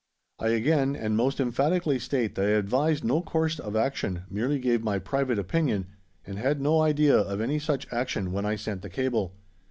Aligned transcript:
I 0.39 0.47
again 0.47 0.95
and 0.95 1.15
most 1.15 1.39
emphatically 1.39 1.99
state 1.99 2.33
that 2.33 2.43
I 2.45 2.49
advised 2.57 3.03
no 3.03 3.21
course 3.21 3.59
of 3.59 3.75
action, 3.75 4.23
merely 4.31 4.57
gave 4.57 4.83
my 4.83 4.97
private 4.97 5.37
opinion, 5.37 5.89
and 6.25 6.39
had 6.39 6.59
no 6.59 6.81
idea 6.81 7.15
of 7.19 7.39
any 7.39 7.59
such 7.59 7.85
action 7.93 8.31
when 8.31 8.43
I 8.43 8.55
sent 8.55 8.81
the 8.81 8.89
cable. 8.89 9.35